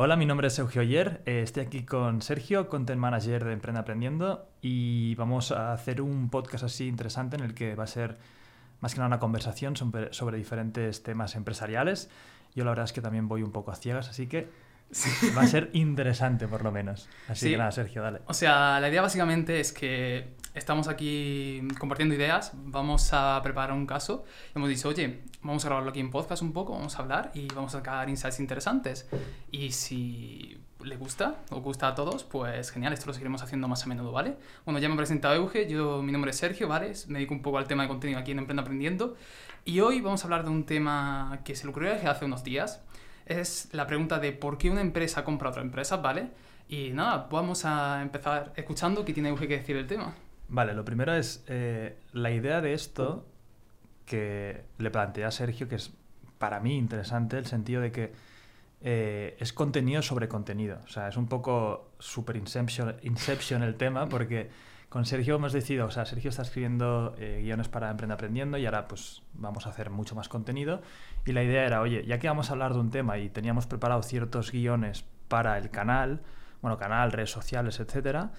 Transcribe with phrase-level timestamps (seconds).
[0.00, 3.80] Hola, mi nombre es Sergio Oyer, eh, estoy aquí con Sergio, Content Manager de Emprende
[3.80, 8.16] Aprendiendo, y vamos a hacer un podcast así interesante en el que va a ser
[8.78, 12.10] más que nada una conversación sobre, sobre diferentes temas empresariales.
[12.54, 14.48] Yo la verdad es que también voy un poco a ciegas, así que
[15.36, 17.08] Va a ser interesante, por lo menos.
[17.28, 18.20] Así que nada, Sergio, dale.
[18.26, 23.86] O sea, la idea básicamente es que estamos aquí compartiendo ideas, vamos a preparar un
[23.86, 24.24] caso.
[24.54, 27.48] Hemos dicho, oye, vamos a grabarlo aquí en podcast un poco, vamos a hablar y
[27.48, 29.08] vamos a sacar insights interesantes.
[29.50, 33.82] Y si le gusta, o gusta a todos, pues genial, esto lo seguiremos haciendo más
[33.84, 34.36] a menudo, ¿vale?
[34.64, 36.92] Bueno, ya me he presentado Euge, yo, mi nombre es Sergio, ¿vale?
[37.08, 39.16] Me dedico un poco al tema de contenido aquí en Emprenda Aprendiendo.
[39.64, 42.80] Y hoy vamos a hablar de un tema que se le ocurrió hace unos días
[43.28, 46.30] es la pregunta de por qué una empresa compra otra empresa, ¿vale?
[46.68, 50.14] Y nada, vamos a empezar escuchando qué tiene que decir el tema.
[50.48, 53.26] Vale, lo primero es eh, la idea de esto
[54.06, 55.92] que le plantea Sergio, que es
[56.38, 58.12] para mí interesante, el sentido de que
[58.80, 60.78] eh, es contenido sobre contenido.
[60.84, 64.50] O sea, es un poco super inception, inception el tema, porque
[64.88, 68.64] con Sergio hemos decidido, o sea, Sergio está escribiendo eh, guiones para Emprende Aprendiendo y
[68.64, 70.80] ahora pues vamos a hacer mucho más contenido.
[71.26, 73.66] Y la idea era, oye, ya que vamos a hablar de un tema y teníamos
[73.66, 76.22] preparado ciertos guiones para el canal,
[76.62, 78.32] bueno, canal, redes sociales, etcétera,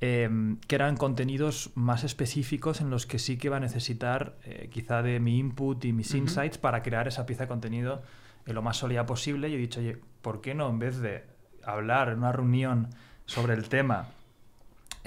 [0.00, 4.70] em, que eran contenidos más específicos en los que sí que va a necesitar eh,
[4.72, 8.02] quizá de mi input y mis insights para crear esa pieza de contenido
[8.44, 9.48] lo más sólida posible.
[9.48, 11.24] Y he dicho, oye, ¿por qué no en vez de
[11.64, 12.90] hablar en una reunión
[13.24, 14.06] sobre el tema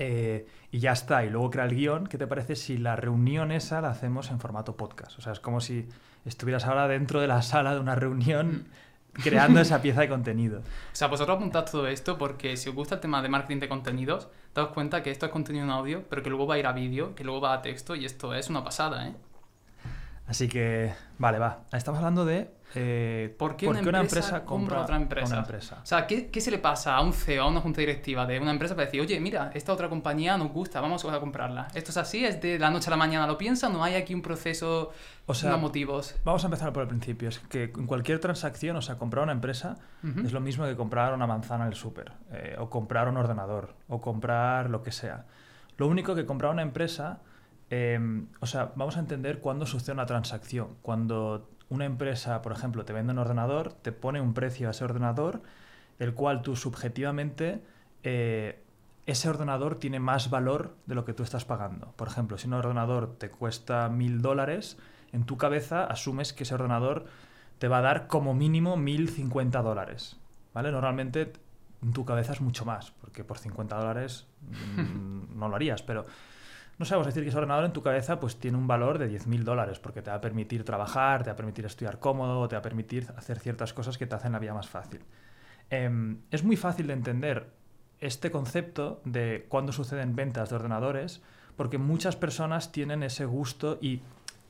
[0.02, 3.52] eh, y ya está, y luego crea el guion, ¿qué te parece si la reunión
[3.52, 5.19] esa la hacemos en formato podcast?
[5.19, 5.89] O sea, es como si
[6.25, 8.66] estuvieras ahora dentro de la sala de una reunión
[9.14, 9.22] mm.
[9.22, 10.59] creando esa pieza de contenido.
[10.59, 13.67] O sea, vosotros apuntad todo esto porque si os gusta el tema de marketing de
[13.67, 16.67] contenidos, daos cuenta que esto es contenido en audio, pero que luego va a ir
[16.67, 19.16] a vídeo, que luego va a texto, y esto es una pasada, ¿eh?
[20.30, 21.64] Así que, vale, va.
[21.74, 25.80] Estamos hablando de eh, ¿Por qué, una, empresa compra, otra empresa?
[25.82, 28.40] O sea, ¿qué, ¿qué, se le pasa a un CEO, a una junta directiva de
[28.40, 31.68] una empresa para decir, oye, mira, esta otra compañía nos gusta, vamos a comprarla?
[31.74, 32.24] ¿Esto es así?
[32.24, 33.70] ¿Es de la noche a la mañana lo piensa?
[33.70, 34.92] ¿No hay aquí un proceso,
[35.26, 36.16] o sea, motivos?
[36.23, 37.30] Vamos a empezar por el principio.
[37.30, 39.78] Es que en cualquier transacción, o sea, comprar una empresa
[40.23, 43.73] es lo mismo que comprar una manzana en el súper, eh, o comprar un ordenador,
[43.88, 45.26] o comprar lo que sea.
[45.78, 47.22] Lo único que comprar una empresa...
[47.70, 50.70] Em, o sea, vamos a entender cuándo sucede una transacción.
[50.82, 54.84] Cuando una empresa, por ejemplo, te vende un ordenador, te pone un precio a ese
[54.84, 55.42] ordenador,
[56.00, 57.62] el cual tú subjetivamente,
[58.04, 58.64] eh,
[59.06, 61.94] ese ordenador tiene más valor de lo que tú estás pagando.
[61.96, 64.78] Por ejemplo, si un ordenador te cuesta mil dólares,
[65.12, 67.06] en tu cabeza asumes que ese ordenador
[67.60, 70.18] te va a dar como mínimo mil cincuenta dólares.
[70.54, 70.72] ¿Vale?
[70.72, 71.34] Normalmente
[71.82, 74.28] en tu cabeza es mucho más, porque por 50 dólares
[74.78, 76.06] mm, no lo harías, pero
[76.80, 79.44] no sabemos decir que ese ordenador en tu cabeza pues tiene un valor de 10.000
[79.44, 82.60] dólares, porque te va a permitir trabajar, te va a permitir estudiar cómodo, te va
[82.60, 85.02] a permitir hacer ciertas cosas que te hacen la vida más fácil.
[85.70, 87.52] Em, es muy fácil de entender
[88.00, 91.22] este concepto de cuándo suceden ventas de ordenadores,
[91.58, 94.02] porque muchas personas tienen ese gusto y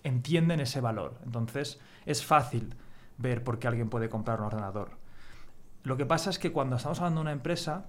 [0.04, 1.16] entienden ese valor.
[1.26, 2.76] Entonces es fácil
[3.18, 4.92] ver por qué alguien puede comprar un ordenador.
[5.82, 7.88] Lo que pasa es que cuando estamos hablando de una empresa,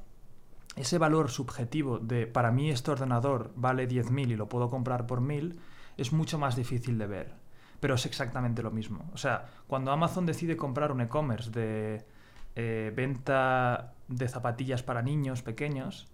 [0.77, 5.21] ese valor subjetivo de para mí este ordenador vale 10.000 y lo puedo comprar por
[5.21, 5.57] 1.000
[5.97, 7.35] es mucho más difícil de ver.
[7.81, 9.11] Pero es exactamente lo mismo.
[9.13, 12.05] O sea, cuando Amazon decide comprar un e-commerce de
[12.57, 16.09] eh, venta de zapatillas para niños pequeños,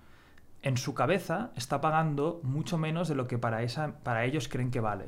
[0.62, 4.70] en su cabeza está pagando mucho menos de lo que para, esa, para ellos creen
[4.70, 5.06] que vale.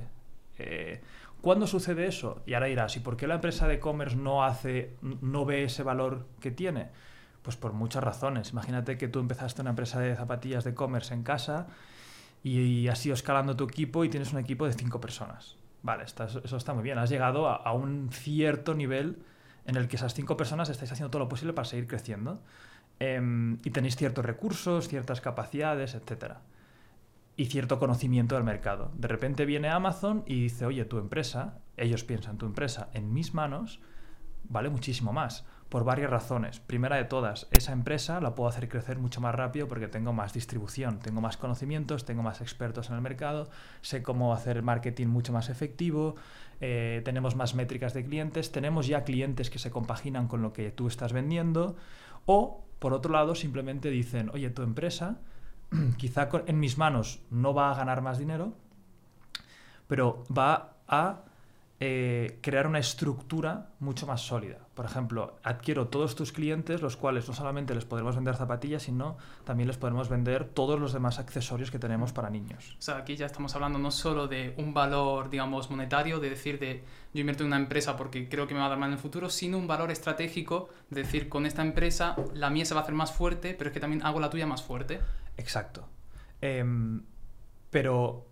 [0.59, 1.01] Eh,
[1.41, 2.43] ¿Cuándo sucede eso?
[2.47, 5.85] Y ahora dirás, ¿y por qué la empresa de e-commerce no, hace, no ve ese
[5.85, 6.89] valor que tiene?
[7.49, 8.51] Pues por muchas razones.
[8.51, 11.67] Imagínate que tú empezaste una empresa de zapatillas de e-commerce en casa
[12.43, 15.57] y, has ido escalando tu equipo y tienes un equipo de cinco personas.
[15.83, 16.99] Vale, eso está muy bien.
[16.99, 19.23] Has llegado a, un cierto nivel
[19.65, 22.43] en el que esas cinco personas estáis haciendo todo lo posible para seguir creciendo.
[23.01, 26.35] Em, y tenéis ciertos recursos, ciertas capacidades, etc.
[27.35, 28.93] Y cierto conocimiento del mercado.
[28.95, 33.33] De repente viene Amazon y dice, oye, tu empresa, ellos piensan, tu empresa en mis
[33.33, 33.81] manos
[34.51, 36.61] vale muchísimo más por varias razones.
[36.61, 40.33] Primera de todas, esa empresa la puedo hacer crecer mucho más rápido porque tengo más
[40.33, 43.51] distribución, tengo más conocimientos, tengo más expertos en el mercado,
[43.83, 46.17] sé cómo hacer marketing mucho más efectivo,
[46.61, 50.71] eh, tenemos más métricas de clientes, tenemos ya clientes que se compaginan con lo que
[50.71, 51.77] tú estás vendiendo
[52.25, 55.19] o, por otro lado, simplemente dicen, oye, tu empresa
[55.99, 58.55] quizá en mis manos no va a ganar más dinero,
[59.87, 61.25] pero va a
[61.81, 64.59] eh, crear una estructura mucho más sólida.
[64.75, 69.17] Por ejemplo, adquiero todos tus clientes, los cuales no solamente les podremos vender zapatillas, sino
[69.45, 72.77] también les podremos vender todos los demás accesorios que tenemos para niños.
[72.81, 76.59] O sea, aquí ya estamos hablando no solo de un valor, digamos, monetario, de decir
[76.59, 76.83] de
[77.15, 78.99] yo invierto en una empresa porque creo que me va a dar más en el
[78.99, 82.83] futuro, sino un valor estratégico, de decir con esta empresa la mía se va a
[82.83, 84.99] hacer más fuerte, pero es que también hago la tuya más fuerte.
[85.37, 85.89] Exacto.
[86.41, 87.05] Em,
[87.71, 88.28] pero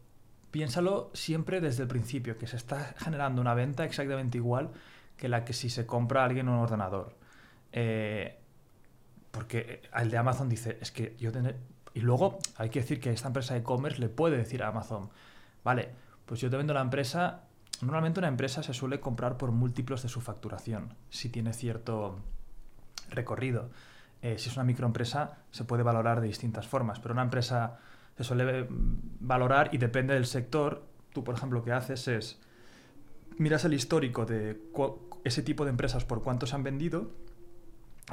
[0.56, 4.70] piénsalo siempre desde el principio, que se está generando una venta exactamente igual
[5.18, 7.14] que la que si se compra a alguien un ordenador.
[7.72, 8.38] Eh,
[9.30, 11.58] porque el de Amazon dice, es que yo tener...
[11.92, 15.10] Y luego hay que decir que esta empresa de e-commerce le puede decir a Amazon,
[15.62, 15.90] vale,
[16.24, 17.42] pues yo te vendo la empresa,
[17.82, 22.18] normalmente una empresa se suele comprar por múltiplos de su facturación, si tiene cierto
[23.10, 23.68] recorrido.
[24.22, 27.78] Eh, si es una microempresa, se puede valorar de distintas formas, pero una empresa
[28.16, 28.66] se suele
[29.20, 30.86] valorar y depende del sector.
[31.12, 32.40] Tú, por ejemplo, lo que haces es
[33.38, 34.60] miras el histórico de
[35.24, 37.10] ese tipo de empresas por cuántos han vendido.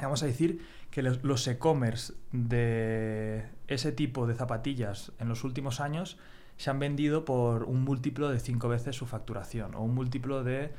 [0.00, 0.60] Vamos a decir
[0.90, 6.18] que los e-commerce de ese tipo de zapatillas en los últimos años
[6.56, 10.72] se han vendido por un múltiplo de cinco veces su facturación o un múltiplo de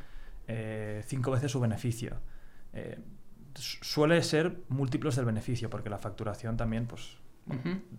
[0.47, 2.17] eh, cinco veces su beneficio.
[2.73, 2.99] Eh,
[3.55, 7.17] suele ser múltiplos del beneficio porque la facturación también pues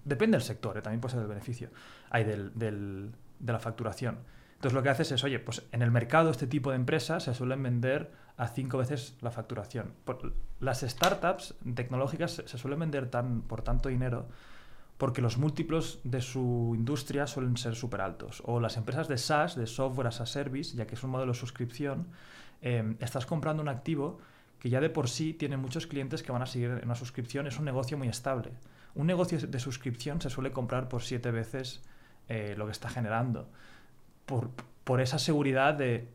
[0.05, 1.71] Depende del sector, eh, también puede ser del beneficio.
[2.11, 4.19] Hay del, de la facturación.
[4.55, 7.35] Entonces lo que haces es, oye, pues en el mercado este tipo de empresas se
[7.35, 9.93] suelen vender a cinco veces la facturación.
[10.61, 14.29] las startups tecnológicas se suelen vender tan, por tanto dinero
[14.99, 18.43] porque los múltiplos de su industria suelen ser súper altos.
[18.47, 21.33] O las empresas de SaaS, de Software as a Service, ya que es un modelo
[21.33, 22.09] de suscripción,
[22.63, 24.19] em, estás comprando un activo
[24.59, 27.47] que ya de por sí tiene muchos clientes que van a seguir en una suscripción,
[27.47, 28.53] es un negocio muy estable.
[28.97, 31.83] Un negocio de suscripción se suele comprar por siete veces
[32.29, 33.49] eh, lo que está generando.
[34.25, 34.51] Por,
[34.85, 36.09] por esa seguridad de,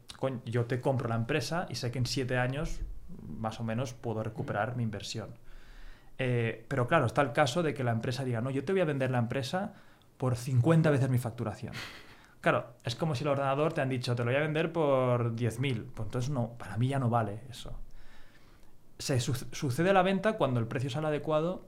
[0.46, 2.82] yo te compro la empresa y sé que en siete años
[3.28, 5.30] más o menos puedo recuperar mi inversión.
[6.18, 8.82] Eh, pero claro, está el caso de que la empresa diga, no, yo te voy
[8.82, 9.74] a vender la empresa
[10.18, 11.74] por 50 veces mi facturación.
[12.42, 15.36] Claro, es como si el ordenador te han dicho, te lo voy a vender por
[15.36, 15.86] 10.000.
[15.94, 17.80] Pues entonces no, para mí ya no vale eso.
[18.98, 21.66] Se sucede la venta cuando el precio es el adecuado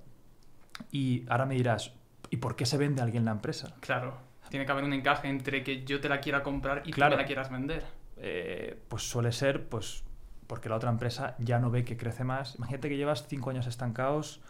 [0.92, 1.94] y ahora me dirás,
[2.30, 3.76] ¿y por qué se vende a alguien la empresa?
[3.80, 4.18] Claro,
[4.50, 7.16] tiene que haber un encaje entre que yo te la quiera comprar y tú me
[7.16, 7.84] la quieras vender.
[8.18, 10.04] Eh, pues suele ser, pues,
[10.48, 12.56] porque la otra empresa ya no ve que crece más.
[12.56, 14.42] Imagínate que llevas cinco años estancados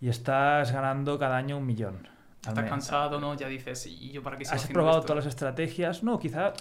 [0.00, 2.08] y estás ganando cada año un millón.
[2.46, 3.34] Estás cansado, ¿no?
[3.34, 6.02] Ya dices, ¿y yo para qué ¿Has probado todas las estrategias?
[6.02, 6.52] No, quizá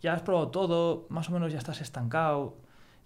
[0.00, 2.56] ya has probado todo, más o menos ya estás estancado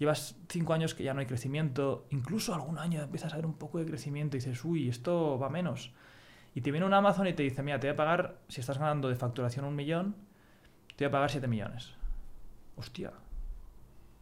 [0.02, 3.54] llevas cinco años que ya no hay crecimiento, incluso algún año empiezas a ver un
[3.54, 5.92] poco de crecimiento y dices, uy, esto va menos.
[6.54, 8.78] Y te viene un Amazon y te dice, mira, te voy a pagar, si estás
[8.78, 10.16] ganando de facturación un millón,
[10.96, 11.94] te voy a pagar siete millones.
[12.76, 13.12] Hostia.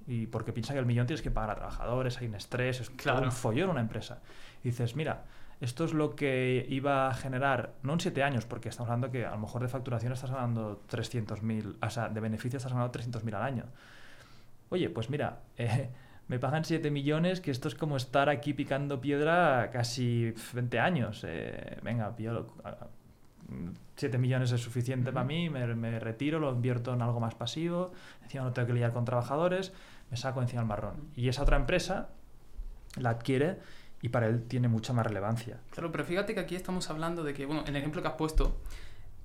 [0.06, 2.90] Y porque piensa que el millón tienes que pagar a trabajadores, hay un estrés, es
[2.90, 3.24] claro.
[3.24, 4.20] un follón una empresa.
[4.62, 5.24] Y dices, mira,
[5.60, 9.24] esto es lo que iba a generar, no en siete años, porque estamos hablando que
[9.24, 13.34] a lo mejor de facturación estás ganando 300.000, o sea, de beneficio estás ganando 300.000
[13.34, 13.64] al año
[14.70, 15.90] oye, pues mira, eh,
[16.28, 21.24] me pagan 7 millones, que esto es como estar aquí picando piedra casi 20 años.
[21.26, 22.14] Eh, venga,
[23.96, 28.44] 7 millones es suficiente para mí, me, retiro, lo invierto en algo más pasivo, encima
[28.44, 29.72] no tengo que lidiar con trabajadores,
[30.10, 31.10] me saco encima el marrón.
[31.16, 32.10] Y esa otra empresa
[32.96, 33.58] la adquiere
[34.02, 35.58] y para él tiene mucha más relevancia.
[35.70, 38.56] Claro, pero fíjate que aquí estamos hablando de que, bueno, el ejemplo que has puesto,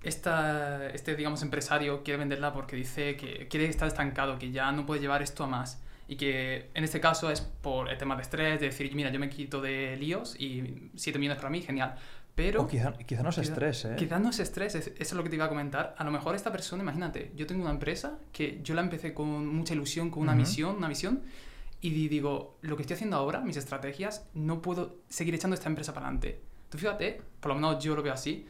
[0.05, 4.85] esta, este, digamos, empresario quiere venderla porque dice que quiere estar estancado, que ya no
[4.85, 5.81] puede llevar esto a más.
[6.07, 9.19] Y que en este caso es por el tema de estrés, de decir, mira, yo
[9.19, 11.95] me quito de líos y 7 millones para mí, genial.
[12.35, 12.61] Pero...
[12.61, 12.93] O quizá,
[13.23, 13.95] no es estrés, ¿eh?
[13.97, 15.95] Quizá no es estrés, eso es lo que te iba a comentar.
[15.97, 19.47] A lo mejor esta persona, imagínate, yo tengo una empresa que yo la empecé con
[19.47, 21.23] mucha ilusión, con una misión, una visión,
[21.81, 25.93] y digo, lo que estoy haciendo ahora, mis estrategias, no puedo seguir echando esta empresa
[25.93, 26.41] para adelante.
[26.69, 28.45] Tú fíjate, por lo menos yo lo veo así,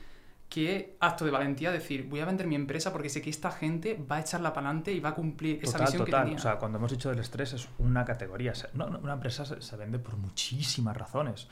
[0.56, 4.02] qué acto de valentía decir, voy a vender mi empresa porque sé que esta gente
[4.10, 6.38] va a echarla para adelante y va a cumplir esa visión que tenía.
[6.38, 8.54] O sea, cuando hemos dicho del estrés es una categoría.
[8.74, 11.50] una empresa se, vende por muchísimas razones.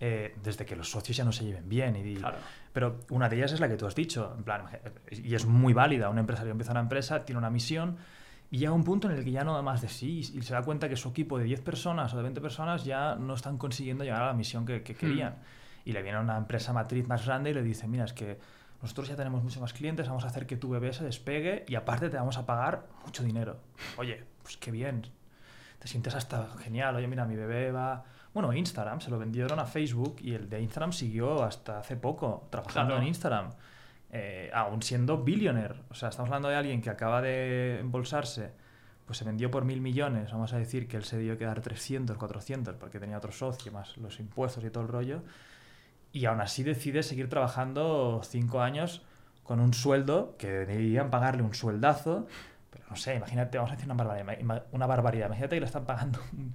[0.00, 1.96] Eh, desde que los socios ya no se lleven bien.
[1.96, 2.18] Y,
[2.72, 4.62] Pero una de ellas es la que tú has dicho, en plan,
[5.10, 6.08] y es muy válida.
[6.08, 7.98] Un empresario empieza una empresa, tiene una misión
[8.50, 10.54] y llega un punto en el que ya no da más de sí y se
[10.54, 13.58] da cuenta que su equipo de 10 personas o de 20 personas ya no están
[13.58, 14.96] consiguiendo llegar a la misión que, hmm.
[14.96, 15.36] querían
[15.86, 18.38] y le viene una empresa matriz más grande y le dice, mira, es que
[18.82, 21.76] nosotros ya tenemos muchos más clientes, vamos a hacer que tu bebé se despegue y
[21.76, 23.60] aparte te vamos a pagar mucho dinero.
[23.96, 25.02] Oye, pues qué bien,
[25.78, 28.04] te sientes hasta genial, oye, mira, mi bebé va...
[28.34, 32.48] Bueno, Instagram, se lo vendieron a Facebook y el de Instagram siguió hasta hace poco
[32.50, 33.52] trabajando en Instagram.
[34.10, 35.76] Eh, aún siendo billionaire.
[35.88, 38.52] O sea, estamos hablando de alguien que acaba de embolsarse
[39.06, 41.60] pues se vendió por mil millones, vamos a decir que él se dio que dar
[41.60, 45.22] 300, 400, porque tenía otro socio, más los impuestos y todo el rollo,
[46.16, 49.02] y aún así decide seguir trabajando cinco años
[49.42, 52.26] con un sueldo que deberían pagarle un sueldazo,
[52.70, 55.26] pero no sé, imagínate, vamos a decir una barbaridad, una barbaridad.
[55.26, 56.54] imagínate que le están pagando un,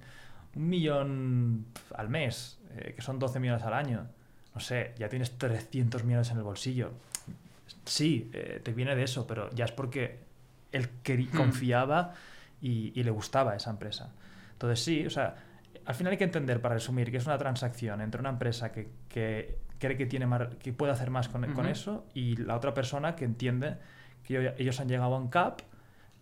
[0.54, 4.08] millón al mes, eh, que son 12 millones al año,
[4.52, 6.90] no sé, ya tienes 300 millones en el bolsillo.
[7.84, 10.18] Sí, eh, te viene de eso, pero ya es porque
[10.72, 11.36] él hmm.
[11.36, 12.14] confiaba
[12.60, 14.10] y, le gustaba esa empresa.
[14.54, 15.36] Entonces sí, o sea,
[15.84, 18.90] al final hay que entender, para resumir, que es una transacción entre una empresa que,
[19.08, 20.26] cree que, tiene
[20.58, 23.78] que puede hacer más con, eso y la otra persona que entiende
[24.22, 25.62] que ellos han llegado a un cap.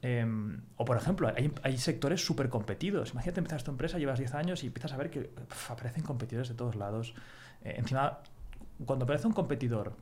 [0.03, 1.31] Em, o por ejemplo,
[1.63, 3.13] hay, sectores súper competidos.
[3.13, 5.31] Imagínate empezar tu empresa, llevas 10 años y empiezas a ver que
[5.69, 7.15] aparecen competidores de todos lados.
[7.63, 8.21] Eh, encima,
[8.87, 9.95] cuando aparece un competidor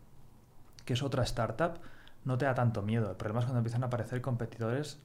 [0.85, 1.81] que es otra startup,
[2.25, 3.11] no te da tanto miedo.
[3.11, 5.01] El problema es cuando empiezan a aparecer competidores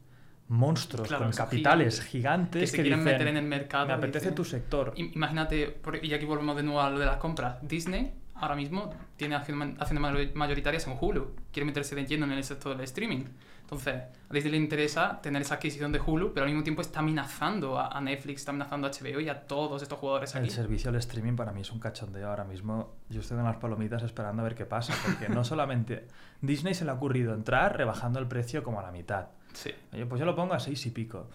[0.54, 3.88] monstruos con capitales gigantes, que se quieren meter en el mercado.
[3.88, 4.94] Me apetece tu sector.
[4.96, 7.58] Imagínate, y aquí volvemos de nuevo a lo de las compras.
[7.62, 11.36] Disney ahora mismo tiene acciones mayoritarias en Hulu.
[11.52, 13.26] Quiere meterse de lleno en el sector del streaming.
[13.62, 17.00] Entonces, a Disney le interesa tener esa adquisición de Hulu, pero al mismo tiempo está
[17.00, 20.46] amenazando a, Netflix, está amenazando a HBO y a todos estos jugadores aquí.
[20.46, 22.98] El servicio al streaming para mí es un cachondeo ahora mismo.
[23.10, 26.08] Yo estoy con las palomitas esperando a ver qué pasa, porque no solamente
[26.42, 29.30] Disney se le ha ocurrido entrar rebajando el precio como a la mitad.
[29.54, 29.72] Sí.
[30.08, 31.30] pues yo lo pongo a seis y pico.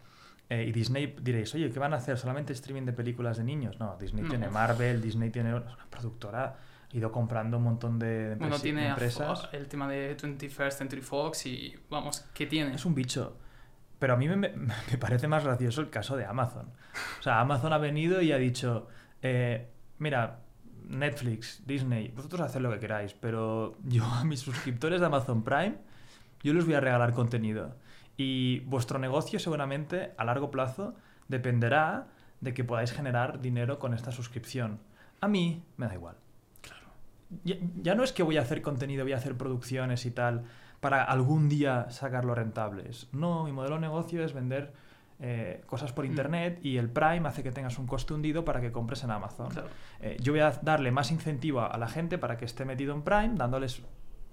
[0.50, 2.16] Eh, y Disney diréis, oye, ¿qué van a hacer?
[2.16, 3.78] ¿Solamente streaming de películas de niños?
[3.78, 6.56] No, Disney tiene Marvel, Disney tiene una productora
[6.92, 9.48] ido comprando un montón de, bueno, tiene empresas.
[9.52, 12.74] el tema de 21st Century Fox y vamos, ¿qué tiene?
[12.74, 13.36] Es un bicho.
[13.98, 14.48] Pero a mí me, me,
[14.98, 16.70] parece más gracioso el caso de Amazon.
[17.18, 18.88] O sea, Amazon ha venido y ha dicho,
[19.22, 20.40] eh, mira,
[20.88, 25.76] Netflix, Disney, vosotros haced lo que queráis, pero yo a mis suscriptores de Amazon Prime,
[26.42, 27.76] yo les voy a regalar contenido.
[28.18, 30.94] Y vuestro negocio seguramente a largo plazo
[31.28, 32.08] dependerá
[32.42, 34.80] de que podáis generar dinero con esta suscripción.
[35.20, 36.16] A mí me da igual
[37.44, 40.44] ya, no es que voy a hacer contenido, voy a hacer producciones y tal
[40.80, 43.08] para algún día sacarlo rentables.
[43.12, 44.72] No, mi modelo de negocio es vender
[45.20, 46.08] eh, cosas por mm.
[46.08, 49.48] internet y el Prime hace que tengas un coste hundido para que compres en Amazon.
[50.00, 53.02] Eh, yo voy a darle más incentivo a la gente para que esté metido en
[53.02, 53.82] Prime, dándoles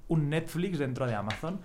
[0.07, 1.59] un Netflix dentro de Amazon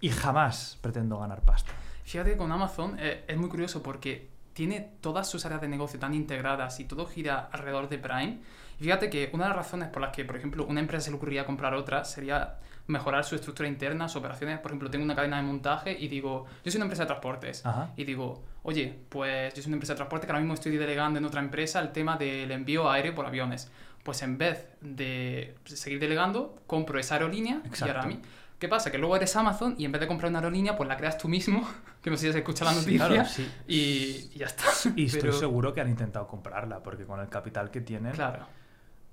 [0.00, 1.72] y jamás pretendo ganar pasta.
[2.04, 5.98] Fíjate que con Amazon eh, es muy curioso porque tiene todas sus áreas de negocio
[5.98, 8.38] tan integradas y todo gira alrededor de Prime
[8.78, 11.16] fíjate que una de las razones por las que, por ejemplo, una empresa se le
[11.16, 14.58] ocurriría comprar otra sería mejorar su estructura interna, sus operaciones.
[14.60, 17.64] Por ejemplo, tengo una cadena de montaje y digo, yo soy una empresa de transportes.
[17.96, 21.18] Y digo, oye, pues yo soy una empresa de transporte que ahora mismo estoy delegando
[21.18, 23.70] en otra empresa el tema del envío aéreo por aviones.
[24.04, 28.20] Pues en vez de seguir delegando, compro esa aerolínea y ahora a mí.
[28.58, 28.90] ¿Qué pasa?
[28.90, 31.28] Que luego eres Amazon y en vez de comprar una aerolínea, pues la creas tú
[31.28, 31.68] mismo,
[32.02, 33.26] que no sé si has escuchado la noticia,
[33.66, 34.64] y, y, ya está.
[34.94, 38.12] Y estoy seguro que han intentado comprarla, porque con el capital que tienen...
[38.12, 38.46] Claro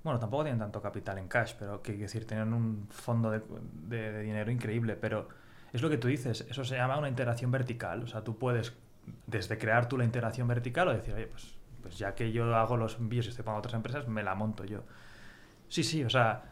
[0.04, 3.40] bueno, tampoco tienen tanto capital en cash, pero que decir, tienen un fondo de,
[3.88, 5.28] de, dinero increíble, pero
[5.72, 8.74] es lo que tú dices, eso se llama una integración vertical, o sea, tú puedes
[9.26, 12.76] desde crear tú la integración vertical o decir, oye, pues, pues ya que yo hago
[12.76, 14.82] los envíos y estoy pagando otras empresas, me la monto yo.
[15.68, 16.42] Sí, sí, o sea,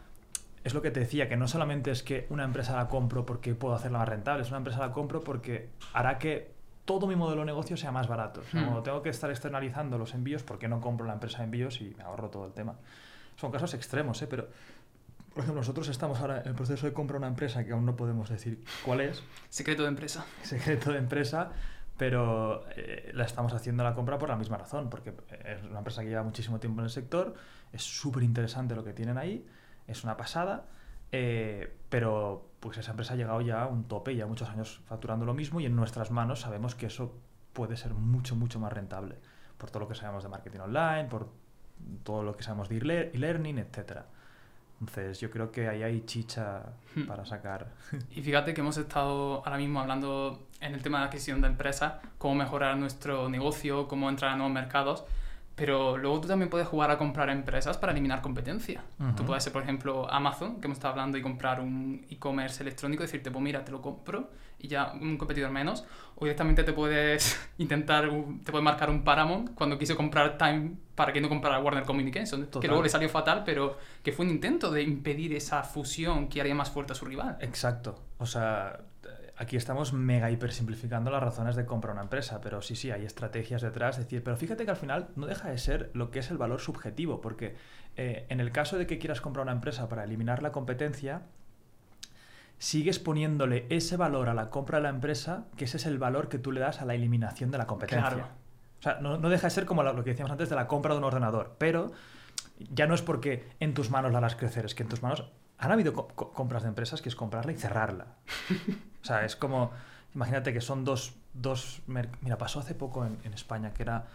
[0.63, 3.53] es lo que te decía, que no solamente es que una empresa la compro porque
[3.53, 6.53] puedo hacerla más rentable, es una empresa la compro porque hará que
[6.85, 8.41] todo mi modelo de negocio sea más barato.
[8.41, 8.83] O sea, hmm.
[8.83, 11.93] tengo que estar externalizando los envíos, ¿por qué no compro la empresa de envíos y
[11.97, 12.75] me ahorro todo el tema?
[13.37, 14.27] Son casos extremos, ¿eh?
[14.27, 14.47] Pero,
[15.33, 17.85] por ejemplo, nosotros estamos ahora en el proceso de compra de una empresa que aún
[17.85, 19.23] no podemos decir cuál es.
[19.49, 20.25] Secreto de empresa.
[20.43, 21.51] Secreto de empresa,
[21.97, 25.13] pero eh, la estamos haciendo la compra por la misma razón, porque
[25.45, 27.33] es una empresa que lleva muchísimo tiempo en el sector,
[27.71, 29.45] es súper interesante lo que tienen ahí,
[29.87, 30.65] es una pasada,
[31.11, 35.25] eh, pero pues esa empresa ha llegado ya a un tope, ya muchos años facturando
[35.25, 37.13] lo mismo y en nuestras manos sabemos que eso
[37.53, 39.17] puede ser mucho, mucho más rentable
[39.57, 41.29] por todo lo que sabemos de marketing online, por
[42.03, 42.77] todo lo que sabemos de
[43.13, 44.01] e-learning, etc.
[44.79, 46.63] Entonces yo creo que ahí hay chicha
[46.95, 47.03] hmm.
[47.03, 47.71] para sacar.
[48.11, 51.93] Y fíjate que hemos estado ahora mismo hablando en el tema de adquisición de empresas,
[52.17, 55.05] cómo mejorar nuestro negocio, cómo entrar a nuevos mercados.
[55.55, 58.83] Pero luego tú también puedes jugar a comprar empresas para eliminar competencia.
[59.15, 63.03] Tú puedes ser, por ejemplo, Amazon, que hemos estado hablando, y comprar un e-commerce electrónico
[63.03, 65.85] y decirte, pues mira, te lo compro y ya un competidor menos.
[66.15, 68.09] O directamente te puedes intentar,
[68.43, 72.47] te puedes marcar un Paramount cuando quiso comprar Time para que no comprara Warner Communications,
[72.59, 76.39] que luego le salió fatal, pero que fue un intento de impedir esa fusión que
[76.39, 77.37] haría más fuerte a su rival.
[77.41, 77.99] Exacto.
[78.17, 78.79] O sea,
[79.37, 83.05] aquí estamos mega hiper simplificando las razones de comprar una empresa, pero sí, sí, hay
[83.05, 83.97] estrategias detrás.
[83.97, 86.59] decir, pero fíjate que al final no deja de ser lo que es el valor
[86.59, 87.55] subjetivo, porque
[87.95, 91.23] eh, en el caso de que quieras comprar una empresa para eliminar la competencia,
[92.59, 96.29] sigues poniéndole ese valor a la compra de la empresa, que ese es el valor
[96.29, 98.09] que tú le das a la eliminación de la competencia.
[98.09, 98.27] Claro.
[98.79, 100.67] O sea, no, no deja de ser como lo lo que decíamos antes de la
[100.67, 101.91] compra de un ordenador, pero
[102.71, 105.31] ya no es porque en tus manos la harás crecer, es que en tus manos
[105.65, 108.07] han habido co- co- compras de empresas que es comprarla y cerrarla.
[109.01, 109.71] o sea, es como,
[110.15, 114.05] imagínate que son dos, dos mira, pasó hace poco en, en España, que era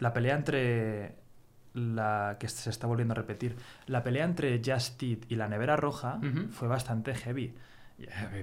[0.00, 1.16] la pelea entre
[1.74, 5.76] la que se está volviendo a repetir, la pelea entre Just Eat y la nevera
[5.76, 6.18] roja
[6.50, 7.54] fue bastante heavy.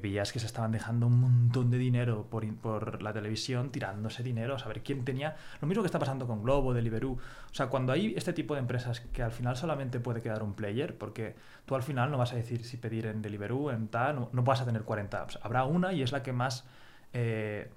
[0.01, 4.55] Veías que se estaban dejando un montón de dinero por, por la televisión, tirándose dinero
[4.55, 5.37] a saber quién tenía.
[5.61, 7.13] Lo mismo que está pasando con Globo, Deliveroo.
[7.13, 10.55] O sea, cuando hay este tipo de empresas que al final solamente puede quedar un
[10.55, 11.35] player, porque
[11.65, 14.43] tú al final no vas a decir si pedir en Deliveroo, en tal, no, no
[14.43, 15.39] vas a tener 40 apps.
[15.41, 16.65] Habrá una y es la que más,
[17.13, 17.69] eh,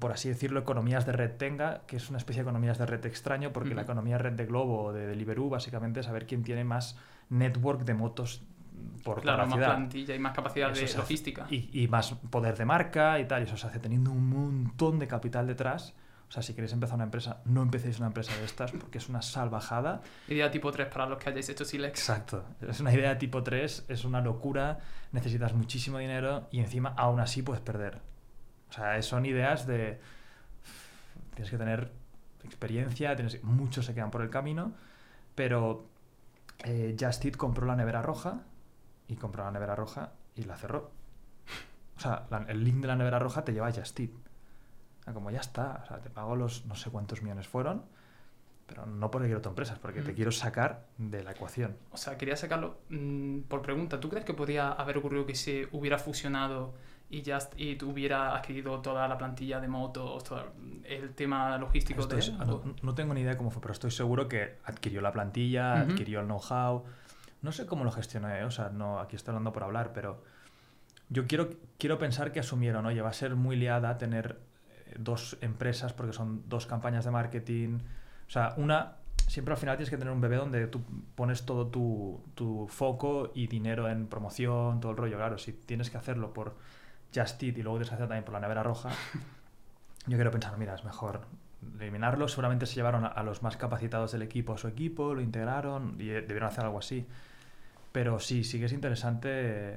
[0.00, 3.06] por así decirlo, economías de red tenga, que es una especie de economías de red
[3.06, 6.64] extraño, porque la economía red de Globo o de Deliveroo básicamente es saber quién tiene
[6.64, 6.98] más
[7.30, 8.42] network de motos
[9.02, 11.46] por Claro, más plantilla y más capacidad Eso de logística.
[11.50, 14.98] Y, y más poder de marca y tal, y eso se hace teniendo un montón
[14.98, 15.94] de capital detrás.
[16.28, 19.08] O sea, si queréis empezar una empresa, no empecéis una empresa de estas porque es
[19.08, 20.02] una salvajada.
[20.28, 22.00] Idea tipo 3 para los que hayáis hecho Silex.
[22.00, 22.44] Exacto.
[22.60, 24.78] Es una idea tipo 3, es una locura,
[25.12, 28.02] necesitas muchísimo dinero y encima aún así puedes perder.
[28.68, 30.00] O sea, son ideas de...
[31.34, 31.92] Tienes que tener
[32.44, 33.42] experiencia, tienes...
[33.42, 34.72] muchos se quedan por el camino,
[35.34, 35.86] pero
[36.58, 38.42] eh, Just Eat compró la nevera roja
[39.08, 40.90] y compró la nevera roja y la cerró.
[41.96, 44.10] O sea, la- el link de la nevera roja te lleva a Just Eat.
[44.10, 47.82] O sea, como ya está, o sea, te pago los no sé cuántos millones fueron,
[48.66, 50.14] pero no porque quiero tu empresa, es porque te Mm.
[50.14, 51.76] quiero sacar de la ecuación.
[51.90, 53.98] O sea, quería sacarlo mm, por pregunta.
[53.98, 56.74] ¿Tú crees que podría haber ocurrido que se hubiera fusionado
[57.10, 60.44] y Just Eat hubiera adquirido toda la plantilla de motos, todo
[60.84, 63.72] el tema logístico Esto de es- no, ¿O- no tengo ni idea cómo fue, pero
[63.72, 66.84] estoy seguro que adquirió la plantilla, adquirió el know-how.
[67.42, 68.44] No sé cómo lo gestionó, ¿eh?
[68.44, 70.22] o sea, no, aquí estoy hablando por hablar, pero
[71.08, 75.38] yo quiero, quiero pensar que asumieron, oye, va a ser muy liada tener eh, dos
[75.40, 77.78] empresas porque son dos campañas de marketing.
[78.26, 80.82] O sea, una, siempre al final tienes que tener un bebé donde tú
[81.14, 85.16] pones todo tu, tu foco y dinero en promoción, todo el rollo.
[85.16, 86.56] Claro, si tienes que hacerlo por
[87.14, 88.90] Just Eat y luego tienes que hacerlo también por la nevera roja,
[90.06, 91.22] yo quiero pensar, mira, es mejor
[91.80, 92.28] eliminarlo.
[92.28, 95.96] Seguramente se llevaron a, a los más capacitados del equipo a su equipo, lo integraron
[95.98, 97.06] y eh, debieron hacer algo así.
[97.92, 99.74] Pero sí, sí que es interesante.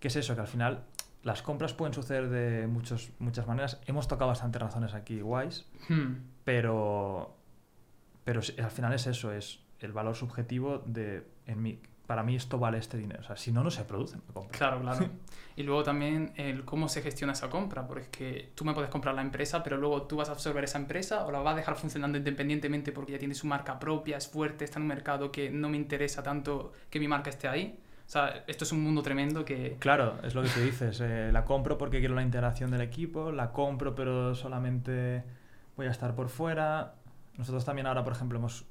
[0.00, 0.34] ¿Qué es eso?
[0.34, 0.84] Que al final
[1.22, 3.80] las compras pueden suceder de muchos, muchas maneras.
[3.86, 6.14] Hemos tocado bastantes razones aquí guays, Hmm.
[6.44, 7.34] pero,
[8.24, 12.58] pero al final es eso, es el valor subjetivo de, en mí, para mí esto
[12.58, 13.20] vale este dinero.
[13.20, 14.22] O sea, si no, no se producen.
[14.50, 15.08] Claro, claro.
[15.56, 19.22] Y luego también el cómo se gestiona esa compra, porque tú me puedes comprar la
[19.22, 22.18] empresa, pero luego tú vas a absorber esa empresa o la vas a dejar funcionando
[22.18, 25.68] independientemente porque ya tiene su marca propia, es fuerte, está en un mercado que no
[25.68, 27.78] me interesa tanto que mi marca esté ahí.
[28.06, 29.76] O sea, esto es un mundo tremendo que...
[29.78, 31.00] Claro, es lo que tú dices.
[31.00, 35.24] eh, la compro porque quiero la integración del equipo, la compro pero solamente
[35.76, 36.96] voy a estar por fuera.
[37.38, 38.66] Nosotros también ahora, por ejemplo, hemos,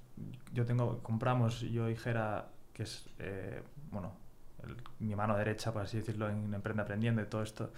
[0.53, 1.95] yo tengo, compramos, yo y
[2.73, 4.13] que es, eh, bueno,
[4.63, 7.71] el- mi mano derecha, por así decirlo, en Emprende Aprendiendo y todo esto,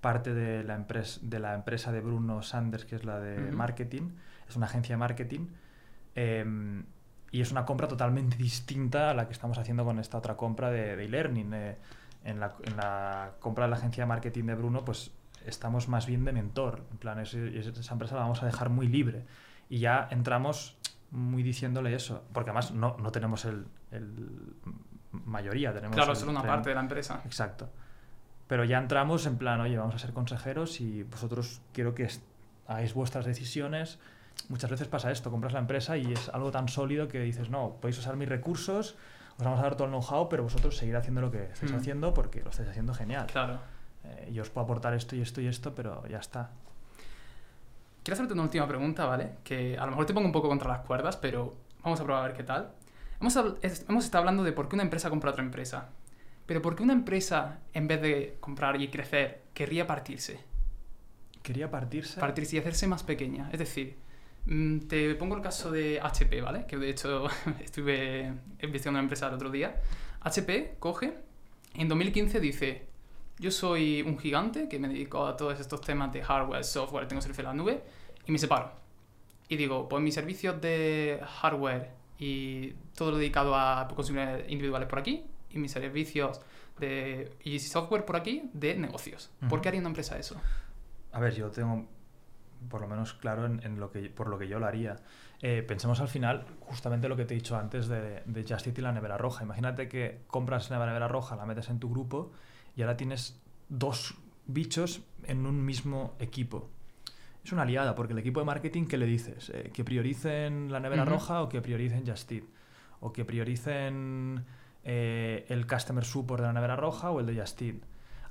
[0.00, 4.10] parte de la, empresa de la empresa de Bruno Sanders, que es la de marketing,
[4.48, 5.46] es una agencia de marketing.
[6.14, 6.84] em,
[7.32, 10.70] y es una compra totalmente distinta a la que estamos haciendo con esta otra compra
[10.70, 11.52] de de e-learning.
[11.54, 11.76] eh,
[12.24, 15.10] en, la, en la compra de la agencia de marketing de Bruno, pues
[15.44, 16.84] estamos más bien de mentor.
[16.92, 19.24] En plan, es- es- esa empresa la vamos a dejar muy libre.
[19.68, 20.78] Y ya entramos
[21.10, 22.24] muy diciéndole eso.
[22.32, 24.54] Porque además no, no tenemos el, el
[25.12, 27.20] mayoría, tenemos Claro, solo una tren- parte de la empresa.
[27.24, 27.68] Exacto.
[28.48, 32.08] Pero ya entramos en plan, oye, vamos a ser consejeros y vosotros quiero que
[32.66, 33.98] hagáis vuestras decisiones.
[34.48, 37.76] Muchas veces pasa esto, compras la empresa y es algo tan sólido que dices, no,
[37.80, 38.96] podéis usar mis recursos,
[39.38, 41.76] os vamos a dar todo el know-how, pero vosotros seguir haciendo lo que estáis Mm.
[41.76, 43.26] haciendo porque lo estáis haciendo genial.
[43.26, 43.58] Claro.
[44.04, 46.50] Eh, yo os puedo aportar esto y esto y esto, pero ya está.
[48.02, 49.36] Quiero hacerte una última pregunta, ¿vale?
[49.42, 52.24] Que a lo mejor te pongo un poco contra las cuerdas, pero vamos a probar
[52.24, 52.70] a ver qué tal.
[53.24, 53.36] Hemos,
[53.88, 55.88] hemos estado hablando de por qué una empresa compra a otra empresa.
[56.44, 60.40] Pero ¿por qué una empresa, en vez de comprar y crecer, querría partirse?
[61.42, 62.20] Quería partirse.
[62.20, 63.48] Partirse y hacerse más pequeña.
[63.50, 63.96] Es decir,
[64.44, 66.66] mm, te pongo el caso de HP, ¿vale?
[66.66, 67.24] Que de hecho
[67.64, 69.80] estuve investigando una empresa el otro día.
[70.20, 71.14] HP coge,
[71.72, 72.88] en 2015 dice,
[73.38, 77.22] yo soy un gigante que me dedico a todos estos temas de hardware, software, tengo
[77.22, 77.84] servicio en la nube,
[78.26, 78.70] y me separo.
[79.48, 84.98] Y digo, pues mis servicios de hardware y todo lo dedicado a consumidores individuales por
[84.98, 86.40] aquí, y mis servicios
[86.78, 89.30] de y software por aquí de negocios.
[89.48, 90.36] ¿Por qué haría una empresa eso?
[91.12, 91.86] A ver, yo tengo
[92.68, 94.96] por lo menos claro en, en lo que, por lo que yo lo haría.
[95.40, 98.80] Eh, pensemos al final justamente lo que te he dicho antes de, de Just y
[98.80, 99.44] la nevera roja.
[99.44, 102.32] Imagínate que compras la nevera roja, la metes en tu grupo
[102.76, 104.14] y ahora tienes dos
[104.46, 106.70] bichos en un mismo equipo.
[107.44, 109.50] Es una aliada, porque el equipo de marketing, ¿qué le dices?
[109.50, 112.44] Eh, ¿Que prioricen la nevera roja o que prioricen Just Eat?
[113.00, 114.44] ¿O que prioricen
[114.82, 117.76] eh, el customer support de la nevera roja o el de Just Eat?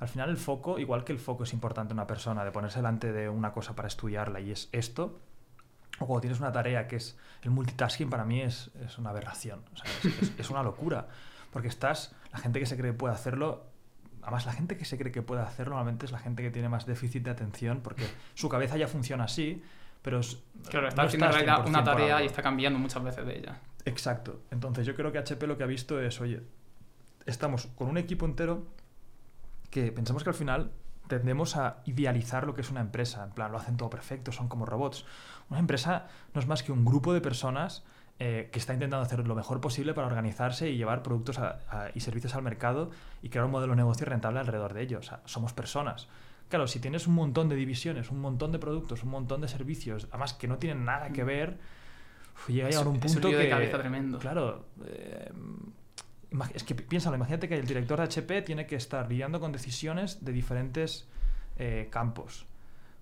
[0.00, 2.78] Al final el foco, igual que el foco es importante en una persona, de ponerse
[2.80, 5.20] delante de una cosa para estudiarla y es esto,
[6.00, 9.60] o cuando tienes una tarea que es el multitasking, para mí es, es una aberración.
[9.72, 11.06] O sea, es, es- es una locura.
[11.52, 13.62] Porque estás, la gente que se cree que puede hacerlo,
[14.24, 16.68] además la gente que se cree que puede hacerlo normalmente es la gente que tiene
[16.68, 19.62] más déficit de atención porque su cabeza ya funciona así,
[20.02, 22.78] pero es- Claro, está no haciendo en estás realidad 100% una tarea y está cambiando
[22.78, 23.58] muchas veces de ella.
[23.84, 24.40] Exacto.
[24.50, 26.42] Entonces yo creo que HP lo que ha visto es, oye,
[27.26, 28.66] estamos con un equipo entero
[29.70, 30.70] que pensamos que al final
[31.08, 33.24] tendemos a idealizar lo que es una empresa.
[33.24, 35.04] En plan, lo hacen todo perfecto, son como robots.
[35.50, 37.84] Una empresa no es más que un grupo de personas
[38.20, 41.90] eh, que está intentando hacer lo mejor posible para organizarse y llevar productos a- a-
[41.94, 42.90] y servicios al mercado
[43.22, 44.98] y crear un modelo de negocio rentable alrededor de ello.
[44.98, 46.08] O sea, somos personas.
[46.48, 50.06] Claro, si tienes un montón de divisiones, un montón de productos, un montón de servicios,
[50.10, 51.58] además que no tienen nada que ver,
[52.36, 53.50] uf, llega a llegar un es un punto lío de que...
[53.50, 54.18] cabeza tremendo.
[54.18, 54.66] Claro.
[54.86, 55.32] eh,
[56.54, 59.52] es que pi- piénsalo, imagínate que el director de HP tiene que estar lidiando con
[59.52, 61.08] decisiones de diferentes
[61.56, 62.46] eh, campos.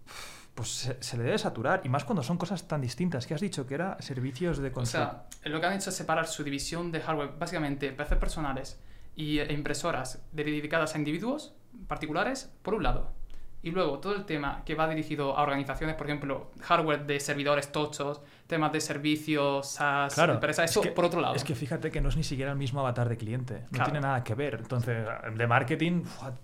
[0.06, 3.26] Uf, Pues se, se le debe saturar, y más cuando son cosas tan distintas.
[3.26, 3.66] que has dicho?
[3.66, 5.26] Que era servicios de O consulta.
[5.40, 8.78] sea, lo que han hecho es separar su división de hardware, básicamente PCs personales
[9.16, 11.54] y, e impresoras dedicadas a individuos
[11.88, 13.12] particulares, por un lado.
[13.64, 17.70] Y luego todo el tema que va dirigido a organizaciones, por ejemplo, hardware de servidores
[17.72, 21.34] tochos, temas de servicios, SaaS, Claro, empresas, es eso que- por otro lado.
[21.36, 23.60] Es que fíjate que no es ni siquiera el mismo avatar de cliente.
[23.62, 23.84] No Claro.
[23.92, 24.56] tiene nada que ver.
[24.60, 26.02] Entonces, de marketing,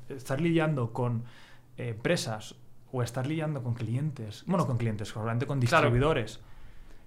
[0.08, 1.24] estar lidiando con
[1.76, 2.54] eh, empresas
[2.92, 5.86] o estar lidiando con clientes, bueno, con clientes, probablemente con Claro.
[5.86, 6.40] distribuidores.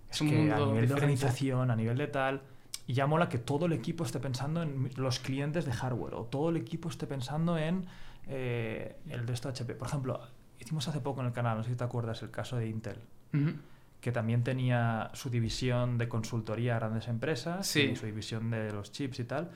[0.09, 0.93] Es Es un que a mundo nivel de diferente.
[0.93, 2.41] organización, a nivel de tal,
[2.87, 6.23] y ya mola que todo el equipo esté pensando en los clientes de hardware o
[6.25, 7.85] todo el equipo esté pensando en
[8.27, 9.73] eh, el de esto HP.
[9.75, 10.19] Por ejemplo,
[10.59, 12.97] hicimos hace poco en el canal, no sé si te acuerdas, el caso de Intel
[13.33, 13.53] Ujú.
[14.01, 17.81] que también tenía su división de consultoría a grandes empresas Sí.
[17.81, 19.49] y su división de los chips y tal.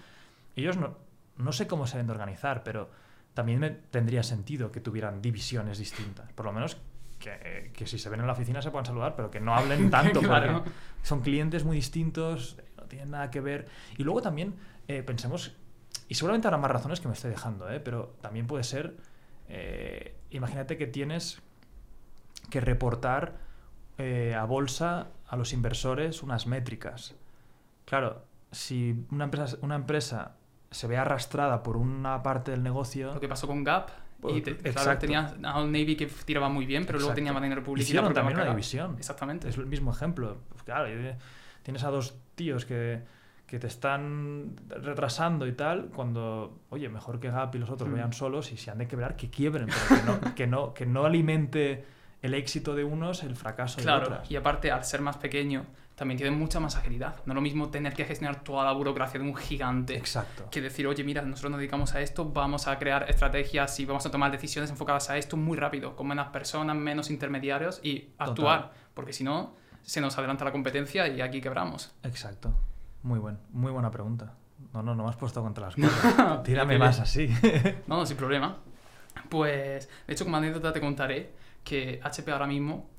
[0.55, 0.95] Ellos no,
[1.37, 2.89] no sé cómo se deben de organizar, pero
[3.35, 6.33] también me tendría sentido que tuvieran divisiones distintas.
[6.33, 6.77] Por lo menos
[7.19, 9.89] que, que si se ven en la oficina se puedan saludar, pero que no hablen
[9.91, 10.63] tanto, Claro.
[10.63, 10.71] porque
[11.03, 13.67] son clientes muy distintos, no tienen nada que ver.
[13.97, 14.55] Y luego también
[14.87, 15.55] eh, pensemos,
[16.07, 17.79] y seguramente habrá más razones que me estoy dejando, ¿eh?
[17.79, 18.95] pero también puede ser,
[19.49, 21.41] eh, imagínate que tienes
[22.49, 23.37] que reportar
[23.97, 27.15] eh, a bolsa a los inversores unas métricas.
[27.85, 30.35] Claro, si una empresa, una empresa
[30.75, 33.13] se ve arrastrada por una parte del negocio...
[33.13, 33.89] Lo que pasó con Gap.
[34.27, 37.15] Y te- claro, tenía a un Navy que tiraba muy bien, pero luego Exacto.
[37.17, 37.89] tenía manera de publicidad.
[37.89, 38.95] Hicieron también una división.
[38.97, 39.47] Exactamente.
[39.49, 40.37] Es el mismo ejemplo.
[40.49, 41.15] Pues claro, de-
[41.63, 43.03] tienes a dos tíos que,
[43.45, 47.93] que te están retrasando y tal, cuando, oye, mejor que Gap y los otros Mm.
[47.93, 50.85] vayan solos y si han de quebrar, que quiebren, pero que no, que no, que
[50.85, 51.85] no alimente
[52.21, 54.31] el éxito de unos el fracaso de Claro, otras.
[54.31, 57.15] y aparte, al ser más pequeño, también tiene mucha más agilidad.
[57.25, 60.49] No es lo mismo tener que gestionar toda la burocracia de un gigante Exacto.
[60.51, 64.05] que decir, oye, mira, nosotros nos dedicamos a esto, vamos a crear estrategias y vamos
[64.05, 68.71] a tomar decisiones enfocadas a esto muy rápido, con menos personas, menos intermediarios y actuar,
[68.93, 69.53] porque si no,
[69.83, 71.95] se nos adelanta la competencia y aquí quebramos.
[72.03, 72.53] Exacto.
[73.03, 74.33] Muy buen, muy buena pregunta.
[74.73, 76.43] No, no, no me has puesto contra las cuerdas.
[76.43, 77.29] Tírame más así.
[77.87, 78.57] No, no, sin problema.
[79.29, 82.89] Pues, de hecho, como anécdota te contaré que HP ahora mismo,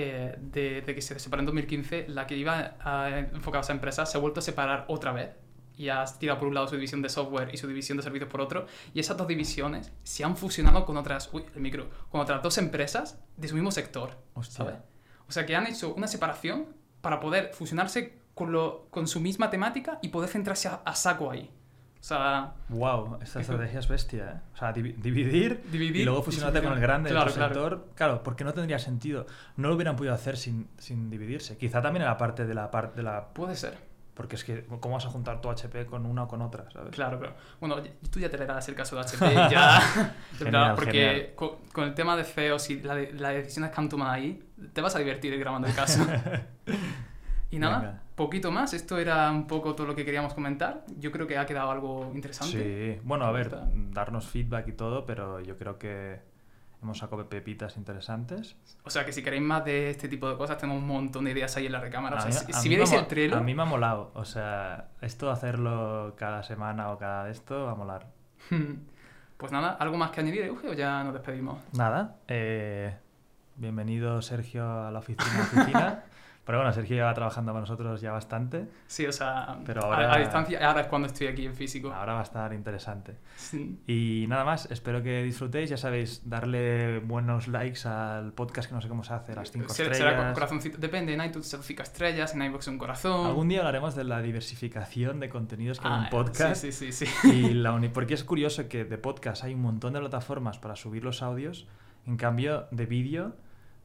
[0.00, 3.72] eh, de, de que se separó en 2015, la que iba a, enfocada a esa
[3.72, 5.30] empresa se ha vuelto a separar otra vez
[5.76, 8.30] y ha tirado por un lado su división de software y su división de servicios
[8.30, 8.66] por otro.
[8.94, 12.58] Y esas dos divisiones se han fusionado con otras, uy, el micro, con otras dos
[12.58, 14.16] empresas de su mismo sector.
[14.34, 14.56] Hostia.
[14.56, 14.80] ¿sabes?
[15.28, 16.66] O sea, que han hecho una separación
[17.00, 21.32] para poder fusionarse con, lo, con su misma temática y poder centrarse a, a saco
[21.32, 21.50] ahí.
[22.00, 24.40] O sea, Wow, esta estrategia es bestia, ¿eh?
[24.54, 27.54] O sea, divi- dividir, Dividir y luego fusionarte con el grande Claro, de tu claro.
[27.54, 27.88] sector.
[27.96, 29.26] Claro, porque no tendría sentido.
[29.56, 31.58] No lo hubieran podido hacer sin, sin dividirse.
[31.58, 33.28] Quizá también en la parte de la parte de la.
[33.28, 33.88] puede ser.
[34.14, 36.68] Porque es que, ¿cómo vas a juntar tu HP con una o con otra?
[36.72, 36.90] ¿sabes?
[36.90, 37.76] Claro, pero bueno,
[38.10, 39.80] tú ya te leerás el caso de HP, ya.
[40.38, 41.32] Genial, porque.
[41.36, 44.42] Con, con el tema de CEOs y la de- las decisiones que han tomado ahí,
[44.72, 46.04] te vas a divertir grabando el caso.
[47.50, 48.02] y nada, Venga.
[48.14, 48.74] poquito más.
[48.74, 50.84] Esto era un poco todo lo que queríamos comentar.
[50.98, 52.94] Yo creo que ha quedado algo interesante.
[52.96, 53.68] Sí, bueno, a ver, Está.
[53.72, 56.20] darnos feedback y todo, pero yo creo que
[56.82, 58.54] hemos sacado pepitas interesantes.
[58.84, 61.32] O sea que si queréis más de este tipo de cosas, tenemos un montón de
[61.32, 62.18] ideas ahí en la recámara.
[62.18, 64.12] O sea, mí- si, si vierais el Trello, A mí me ha molado.
[64.14, 68.06] O sea, esto de hacerlo cada semana o cada esto va a molar.
[69.38, 71.58] pues nada, ¿algo más que añadir, Euge, o ya nos despedimos?
[71.72, 72.94] Nada, eh,
[73.56, 75.40] bienvenido Sergio a la oficina.
[75.52, 76.04] oficina.
[76.48, 78.68] Pero bueno, Sergio lleva trabajando con nosotros ya bastante.
[78.86, 81.92] Sí, o sea, Pero a- ahora- a, distancia, ahora es cuando estoy aquí en físico.
[81.92, 83.18] Ahora va a estar interesante.
[83.36, 83.78] Sí.
[83.86, 85.68] Y nada más, espero que disfrutéis.
[85.68, 89.68] Ya sabéis, darle buenos likes al podcast, que no sé cómo se hace, las 5
[89.68, 89.98] Será- estrellas.
[90.14, 93.26] será con corazoncito, depende, en iTunes son 5 estrellas, en iVoox un corazón.
[93.26, 96.62] Algún día hablaremos de la diversificación de contenidos que hay Ah, en podcast.
[96.62, 97.04] Sí, sí, sí.
[97.04, 97.28] sí.
[97.28, 100.76] Y la uni- porque es curioso que de podcast hay un montón de plataformas para
[100.76, 101.68] subir los audios,
[102.06, 103.36] en cambio de vídeo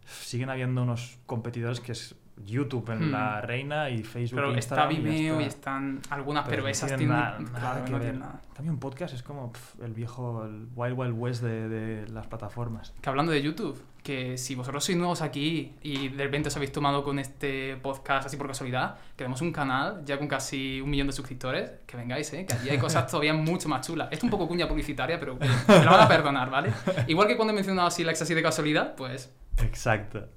[0.06, 2.16] siguen habiendo unos competidores que es
[2.46, 3.12] YouTube en Hmm.
[3.12, 4.92] la reina y Facebook Pero está Instagram.
[4.92, 5.58] y ya Vimeo y, está.
[5.58, 8.16] están algunas, pero, no esas tienen nada- nada claro, que no ver.
[8.18, 8.42] nada.
[8.56, 12.28] Cambio un podcast es como pf, el viejo, el Wild Wild West de, de las
[12.28, 12.94] plataformas.
[13.02, 16.72] Que hablando de YouTube, que si vosotros sois nuevos aquí y de repente os habéis
[16.72, 20.90] tomado con este podcast así por casualidad, que tenemos un canal ya con casi un
[20.90, 22.46] millón de suscriptores, que vengáis, ¿eh?
[22.46, 24.08] que allí hay cosas todavía mucho más chulas.
[24.12, 25.48] Esto es un poco cuña publicitaria, pero me
[25.86, 26.72] lo van a perdonar, ¿vale?
[27.08, 30.28] Igual que cuando he mencionado así likes así de casualidad, pues Exacto.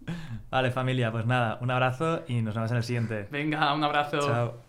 [0.51, 3.29] Vale familia, pues nada, un abrazo y nos vemos en el siguiente.
[3.31, 4.21] venga, un abrazo.
[4.21, 4.66] Chao.